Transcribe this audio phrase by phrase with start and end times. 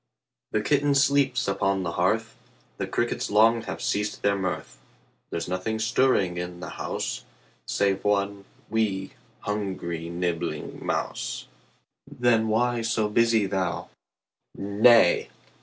[0.49, 2.35] The kitten sleeps upon the hearth,
[2.77, 4.79] The crickets long have ceased their mirth;
[5.29, 7.23] There's nothing stirring in the house
[7.67, 9.11] Save one 'wee',
[9.41, 11.45] hungry, nibbling mouse,
[12.09, 13.89] Then why so busy thou?
[14.57, 15.29] 10 Nay!